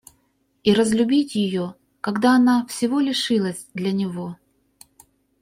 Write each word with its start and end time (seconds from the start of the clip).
И 0.63 0.73
разлюбить 0.73 1.35
ее, 1.35 1.75
когда 2.03 2.35
она 2.35 2.65
всего 2.65 2.99
лишилась 2.99 3.67
для 3.75 3.91
него! 3.91 4.35